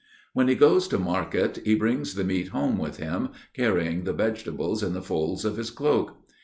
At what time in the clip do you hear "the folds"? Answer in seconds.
4.93-5.45